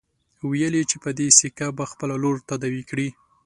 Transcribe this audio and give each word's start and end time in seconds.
ويل 0.49 0.73
يې 0.79 0.83
چې 0.89 0.97
په 1.03 1.09
دې 1.17 1.27
سيکه 1.39 1.67
به 1.77 1.85
خپله 1.91 2.15
لور 2.23 2.35
تداوي 2.49 2.83
کړي. 2.89 3.09